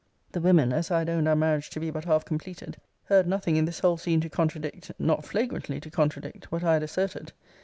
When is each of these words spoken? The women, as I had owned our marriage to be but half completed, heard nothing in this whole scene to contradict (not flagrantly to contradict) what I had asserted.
The 0.31 0.41
women, 0.41 0.73
as 0.73 0.89
I 0.89 0.97
had 0.97 1.11
owned 1.11 1.27
our 1.27 1.35
marriage 1.35 1.69
to 1.69 1.79
be 1.79 1.91
but 1.91 2.05
half 2.05 2.25
completed, 2.25 2.77
heard 3.03 3.27
nothing 3.27 3.55
in 3.55 3.65
this 3.65 3.81
whole 3.81 3.97
scene 3.97 4.19
to 4.21 4.31
contradict 4.31 4.89
(not 4.97 5.23
flagrantly 5.23 5.79
to 5.79 5.91
contradict) 5.91 6.51
what 6.51 6.63
I 6.63 6.73
had 6.73 6.81
asserted. 6.81 7.33